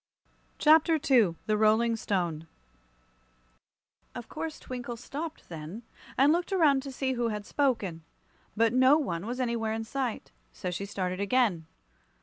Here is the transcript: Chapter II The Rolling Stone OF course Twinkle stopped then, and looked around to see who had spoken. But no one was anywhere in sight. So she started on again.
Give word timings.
Chapter 0.57 0.95
II 0.95 1.35
The 1.45 1.55
Rolling 1.57 1.95
Stone 1.95 2.47
OF 4.15 4.27
course 4.29 4.59
Twinkle 4.59 4.97
stopped 4.97 5.47
then, 5.47 5.83
and 6.17 6.31
looked 6.33 6.51
around 6.51 6.81
to 6.81 6.91
see 6.91 7.13
who 7.13 7.27
had 7.27 7.45
spoken. 7.45 8.01
But 8.57 8.73
no 8.73 8.97
one 8.97 9.27
was 9.27 9.39
anywhere 9.39 9.73
in 9.73 9.83
sight. 9.83 10.31
So 10.51 10.71
she 10.71 10.87
started 10.87 11.19
on 11.19 11.23
again. 11.25 11.67